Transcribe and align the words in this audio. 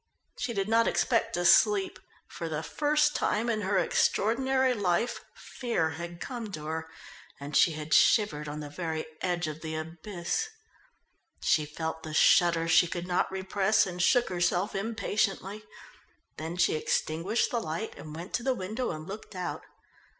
She 0.39 0.53
did 0.53 0.67
not 0.67 0.87
expect 0.87 1.35
to 1.35 1.45
sleep. 1.45 1.99
For 2.27 2.49
the 2.49 2.63
first 2.63 3.15
time 3.15 3.51
in 3.51 3.61
her 3.61 3.77
extraordinary 3.77 4.73
life 4.73 5.23
fear 5.35 5.91
had 5.91 6.19
come 6.19 6.51
to 6.53 6.65
her, 6.65 6.89
and 7.39 7.55
she 7.55 7.73
had 7.73 7.93
shivered 7.93 8.47
on 8.47 8.61
the 8.61 8.69
very 8.71 9.05
edge 9.21 9.45
of 9.45 9.61
the 9.61 9.75
abyss. 9.75 10.49
She 11.43 11.67
felt 11.67 12.01
the 12.01 12.15
shudder 12.15 12.67
she 12.67 12.87
could 12.87 13.05
not 13.05 13.31
repress 13.31 13.85
and 13.85 14.01
shook 14.01 14.29
herself 14.29 14.73
impatiently. 14.73 15.65
Then 16.37 16.57
she 16.57 16.73
extinguished 16.73 17.51
the 17.51 17.59
light 17.61 17.95
and 17.95 18.15
went 18.15 18.33
to 18.33 18.41
the 18.41 18.55
window 18.55 18.89
and 18.89 19.07
looked 19.07 19.35
out. 19.35 19.61